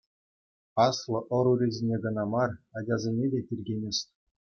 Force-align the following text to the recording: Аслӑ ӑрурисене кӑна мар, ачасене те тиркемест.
Аслӑ 0.85 1.17
ӑрурисене 1.37 1.97
кӑна 2.03 2.25
мар, 2.31 2.51
ачасене 2.77 3.25
те 3.31 3.39
тиркемест. 3.47 4.07